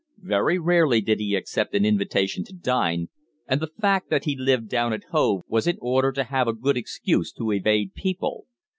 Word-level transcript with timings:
Very 0.23 0.57
rarely 0.57 0.99
did 0.99 1.19
he 1.19 1.35
accept 1.35 1.75
an 1.75 1.85
invitation 1.85 2.43
to 2.45 2.53
dine, 2.53 3.09
and 3.45 3.61
the 3.61 3.69
fact 3.79 4.09
that 4.09 4.23
he 4.23 4.35
lived 4.35 4.67
down 4.67 4.93
at 4.93 5.03
Hove 5.11 5.43
was 5.47 5.67
in 5.67 5.77
order 5.79 6.11
to 6.13 6.23
have 6.23 6.47
a 6.47 6.53
good 6.53 6.75
excuse 6.75 7.31
to 7.33 7.51
evade 7.51 7.93
people. 7.93 8.47